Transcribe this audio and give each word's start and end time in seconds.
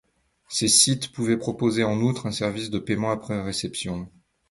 Ces 0.47 0.67
sites 0.67 1.11
pouvaient 1.11 1.37
proposer 1.37 1.83
en 1.83 2.01
outre 2.01 2.25
un 2.25 2.31
service 2.31 2.71
de 2.71 2.79
paiement 2.79 3.11
après 3.11 3.39
réception. 3.39 4.09